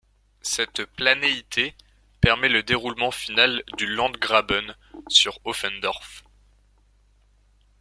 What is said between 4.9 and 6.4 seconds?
sur Offendorf.